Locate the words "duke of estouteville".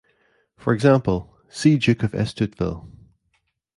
1.77-2.89